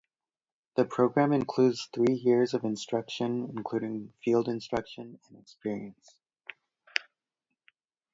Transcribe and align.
The 0.77 0.85
program 0.85 1.31
includes 1.31 1.87
three 1.93 2.15
years 2.15 2.55
of 2.55 2.63
instruction, 2.63 3.51
including 3.55 4.11
field 4.23 4.47
instruction 4.47 5.19
and 5.29 5.37
experience. 5.39 6.15